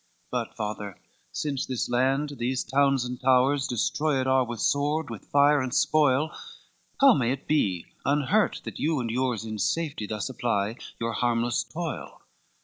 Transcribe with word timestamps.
VIII 0.01 0.27
"But, 0.47 0.55
father, 0.57 0.99
since 1.31 1.67
this 1.67 1.87
land, 1.87 2.37
these 2.39 2.63
towns 2.63 3.05
and 3.05 3.21
towers 3.21 3.67
Destroyed 3.67 4.25
are 4.25 4.43
with 4.43 4.59
sword, 4.59 5.11
with 5.11 5.27
fire 5.29 5.61
and 5.61 5.71
spoil, 5.71 6.31
How 6.99 7.13
may 7.13 7.33
it 7.33 7.47
be 7.47 7.85
unhurt 8.03 8.61
that 8.63 8.79
you 8.79 8.99
and 8.99 9.11
yours 9.11 9.45
In 9.45 9.59
safety 9.59 10.07
thus 10.07 10.27
apply 10.27 10.77
your 10.99 11.11
harmless 11.13 11.63
toil?" 11.63 12.23